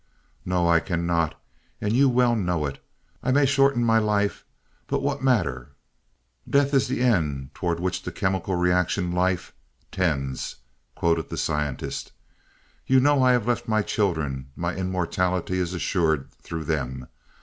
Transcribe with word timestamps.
"No, 0.45 0.67
I 0.67 0.79
cannot, 0.79 1.39
and 1.79 1.93
you 1.93 2.09
well 2.09 2.35
know 2.35 2.65
it. 2.65 2.83
I 3.21 3.31
may 3.31 3.45
shorten 3.45 3.83
my 3.85 3.99
life, 3.99 4.43
but 4.87 5.03
what 5.03 5.21
matter. 5.23 5.73
'Death 6.49 6.73
is 6.73 6.87
the 6.87 7.01
end 7.01 7.51
toward 7.53 7.79
which 7.79 8.01
the 8.01 8.11
chemical 8.11 8.55
reaction, 8.55 9.11
Life, 9.11 9.53
tends,'" 9.91 10.55
quoted 10.95 11.29
the 11.29 11.37
scientist. 11.37 12.13
"You 12.87 12.99
know 12.99 13.21
I 13.21 13.33
have 13.33 13.45
left 13.47 13.67
my 13.67 13.83
children 13.83 14.49
my 14.55 14.73
immortality 14.73 15.59
is 15.59 15.71
assured 15.71 16.31
through 16.41 16.63
them. 16.63 17.05